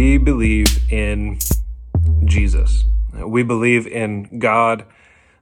[0.00, 1.38] we believe in
[2.24, 2.86] Jesus.
[3.12, 4.86] We believe in God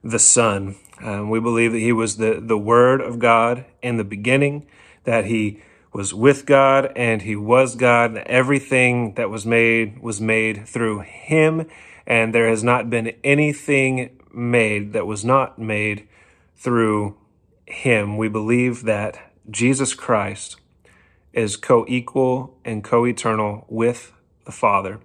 [0.03, 0.75] the Son.
[1.01, 4.67] Um, we believe that He was the, the Word of God in the beginning,
[5.05, 5.63] that He
[5.93, 8.17] was with God and He was God.
[8.17, 11.65] And everything that was made was made through Him,
[12.05, 16.05] and there has not been anything made that was not made
[16.57, 17.15] through
[17.65, 18.17] Him.
[18.17, 20.57] We believe that Jesus Christ
[21.31, 24.11] is co equal and co eternal with
[24.49, 24.99] the Father,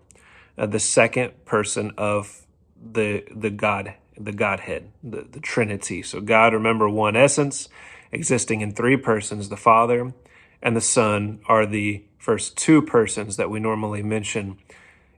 [0.56, 2.46] uh, the second person of
[2.82, 6.00] the, the God, the Godhead, the, the Trinity.
[6.02, 7.68] So, God, remember, one essence
[8.10, 10.14] existing in three persons the Father
[10.62, 14.56] and the Son are the first two persons that we normally mention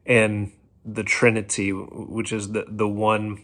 [0.04, 0.50] in
[0.84, 3.42] the Trinity, which is the, the one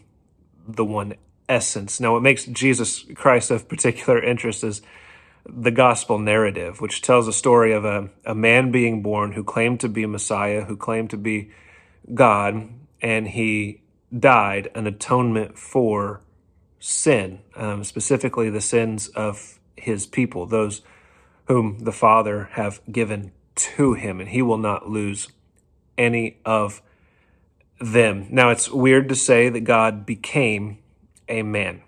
[0.67, 1.13] the one
[1.47, 1.99] essence.
[1.99, 4.81] Now, what makes Jesus Christ of particular interest is
[5.45, 9.79] the gospel narrative, which tells a story of a, a man being born who claimed
[9.81, 11.51] to be Messiah, who claimed to be
[12.13, 12.69] God,
[13.01, 13.81] and he
[14.17, 16.21] died an atonement for
[16.79, 20.81] sin, um, specifically the sins of his people, those
[21.47, 25.27] whom the Father have given to him, and he will not lose
[25.97, 26.81] any of
[27.79, 28.27] them.
[28.29, 30.79] Now, it's weird to say that God became
[31.27, 31.81] a man.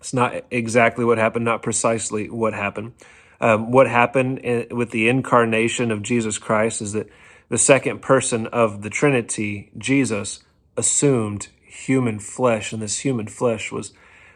[0.00, 2.92] It's not exactly what happened, not precisely what happened.
[3.40, 7.08] Um, what happened in, with the incarnation of Jesus Christ is that
[7.48, 10.40] the second person of the Trinity, Jesus,
[10.76, 13.92] assumed human flesh, and this human flesh was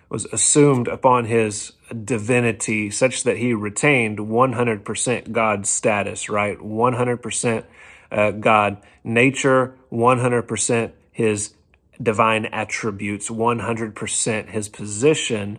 [0.08, 1.72] was assumed upon his
[2.04, 6.58] divinity such that he retained 100% God status, right?
[6.58, 7.64] 100%
[8.10, 11.54] uh, God nature, 100% his
[12.02, 15.58] divine attributes, 100% his position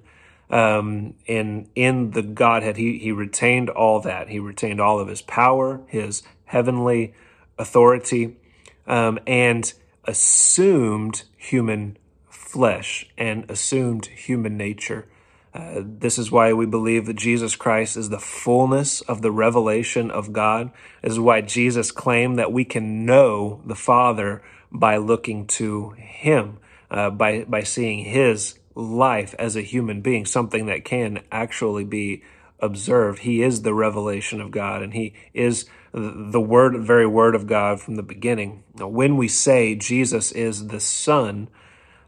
[0.49, 2.77] um, in in the Godhead.
[2.77, 4.29] He he retained all that.
[4.29, 7.13] He retained all of his power, his heavenly
[7.57, 8.37] authority,
[8.85, 9.73] um, and
[10.05, 11.97] assumed human
[12.29, 15.07] flesh and assumed human nature.
[15.53, 20.09] Uh, this is why we believe that Jesus Christ is the fullness of the revelation
[20.09, 20.71] of God.
[21.01, 24.41] This is why Jesus claimed that we can know the Father
[24.73, 26.57] by looking to Him,
[26.89, 32.23] uh, by by seeing His life as a human being, something that can actually be
[32.59, 33.19] observed.
[33.19, 37.79] He is the revelation of God, and He is the word, very word of God
[37.79, 38.63] from the beginning.
[38.75, 41.49] When we say Jesus is the Son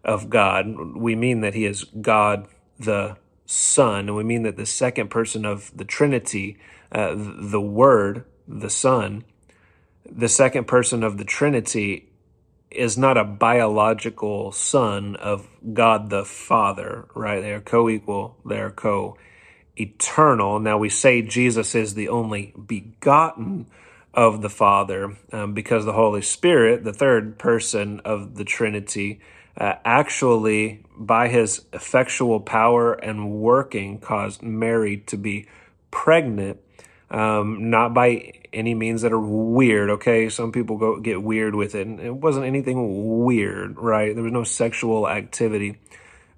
[0.04, 2.48] of God, we mean that He is God
[2.80, 6.58] the Son, and we mean that the second person of the Trinity,
[6.92, 9.24] uh, the Word, the Son,
[10.10, 12.10] the second person of the Trinity
[12.76, 17.42] is not a biological son of God the Father, right?
[17.42, 19.18] They are co equal, they are co
[19.78, 20.60] eternal.
[20.60, 23.68] Now we say Jesus is the only begotten
[24.14, 29.20] of the Father um, because the Holy Spirit, the third person of the Trinity,
[29.58, 35.48] uh, actually, by his effectual power and working, caused Mary to be
[35.92, 36.60] pregnant,
[37.10, 39.90] um, not by any means that are weird.
[39.90, 44.14] Okay, some people go get weird with it, and it wasn't anything weird, right?
[44.14, 45.80] There was no sexual activity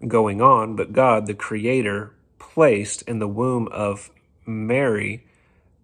[0.08, 4.10] going on, but God, the Creator, placed in the womb of
[4.46, 5.26] Mary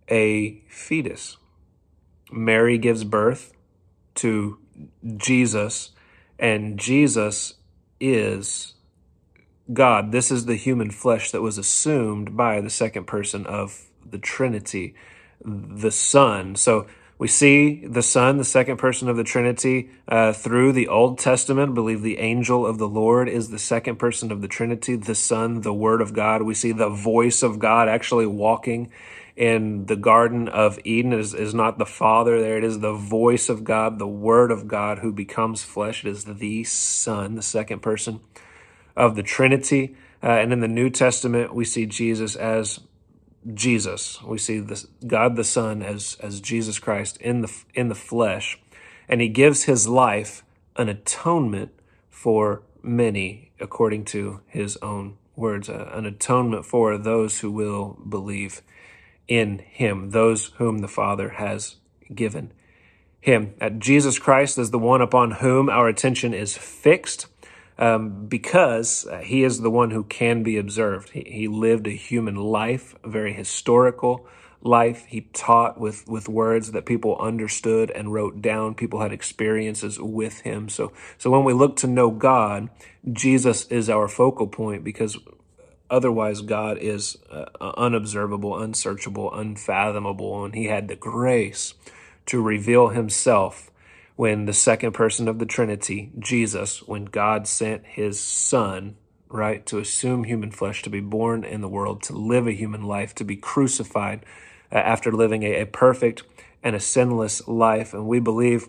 [0.10, 1.38] a fetus.
[2.32, 3.54] Mary gives birth
[4.16, 4.58] to
[5.18, 5.92] Jesus
[6.40, 7.54] and Jesus
[8.00, 8.74] is
[9.72, 10.12] God.
[10.12, 14.96] This is the human flesh that was assumed by the second person of the Trinity,
[15.44, 16.56] the Son.
[16.56, 16.88] So
[17.18, 21.72] we see the Son, the second person of the Trinity, uh, through the Old Testament.
[21.72, 25.16] I believe the angel of the Lord is the second person of the Trinity, the
[25.16, 26.44] Son, the Word of God.
[26.44, 28.92] We see the voice of God actually walking
[29.36, 32.58] in the Garden of Eden is, is not the Father there.
[32.58, 36.06] It is the voice of God, the Word of God who becomes flesh.
[36.06, 38.20] It is the Son, the second person
[38.96, 39.96] of the Trinity.
[40.22, 42.80] Uh, and in the New Testament, we see Jesus as
[43.54, 44.22] Jesus.
[44.24, 48.60] We see this, God the Son as, as Jesus Christ in the, in the flesh.
[49.08, 50.44] And he gives his life
[50.76, 51.72] an atonement
[52.10, 58.62] for many, according to his own words, uh, an atonement for those who will believe
[59.28, 61.78] in him, those whom the Father has
[62.14, 62.52] given
[63.20, 63.54] him.
[63.60, 67.28] At Jesus Christ is the one upon whom our attention is fixed
[67.78, 71.10] um, because he is the one who can be observed.
[71.10, 74.28] He, he lived a human life, a very historical
[74.62, 75.06] life.
[75.06, 78.76] He taught with, with words that people understood and wrote down.
[78.76, 80.70] People had experiences with him.
[80.70, 82.70] So, so when we look to know God,
[83.12, 85.18] Jesus is our focal point because
[85.94, 91.76] Otherwise, God is uh, unobservable, unsearchable, unfathomable, and He had the grace
[92.26, 93.70] to reveal Himself
[94.16, 98.96] when the second person of the Trinity, Jesus, when God sent his son,
[99.28, 102.84] right, to assume human flesh, to be born in the world, to live a human
[102.84, 104.24] life, to be crucified
[104.72, 106.24] uh, after living a, a perfect
[106.62, 107.94] and a sinless life.
[107.94, 108.68] And we believe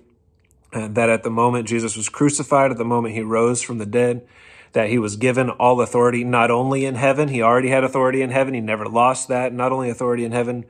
[0.73, 3.87] uh, that at the moment Jesus was crucified, at the moment he rose from the
[3.87, 4.27] dead,
[4.73, 8.31] that he was given all authority, not only in heaven, he already had authority in
[8.31, 10.65] heaven, he never lost that, not only authority in heaven,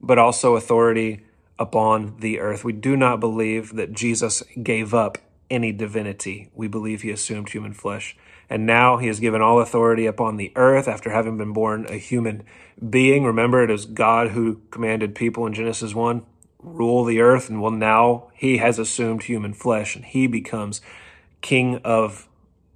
[0.00, 1.24] but also authority
[1.58, 2.64] upon the earth.
[2.64, 5.18] We do not believe that Jesus gave up
[5.50, 6.50] any divinity.
[6.54, 8.16] We believe he assumed human flesh.
[8.50, 11.96] And now he has given all authority upon the earth after having been born a
[11.96, 12.42] human
[12.90, 13.24] being.
[13.24, 16.24] Remember, it is God who commanded people in Genesis 1
[16.60, 17.48] rule the earth.
[17.48, 20.80] And well, now he has assumed human flesh and he becomes
[21.40, 22.28] king of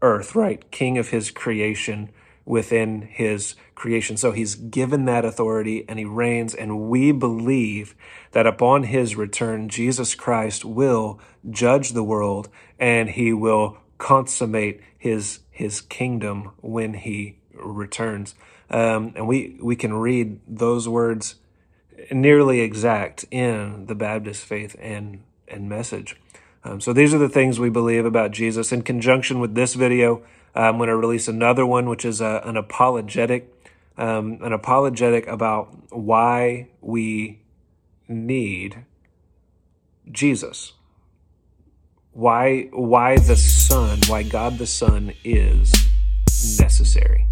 [0.03, 0.71] earth, right?
[0.71, 2.11] King of his creation
[2.49, 4.17] within his creation.
[4.17, 6.55] So he's given that authority and he reigns.
[6.55, 7.95] And we believe
[8.33, 12.49] that upon his return, Jesus Christ will judge the world
[12.79, 18.35] and he will consummate his, his kingdom when he returns.
[18.71, 21.37] Um, and we, we can read those words
[22.11, 26.17] nearly exact in the Baptist faith and, and message.
[26.65, 28.73] Um, so these are the things we believe about Jesus.
[28.73, 30.23] In conjunction with this video,
[30.55, 33.53] I'm going to release another one, which is a, an apologetic,
[33.97, 37.41] um, an apologetic about why we
[38.09, 38.85] need
[40.11, 40.73] Jesus.
[42.13, 45.73] Why, why the Son, why God the Son is
[46.59, 47.27] necessary.